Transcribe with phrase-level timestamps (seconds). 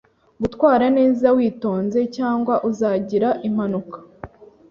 [0.41, 3.97] Gutwara neza witonze, cyangwa uzagira impanuka.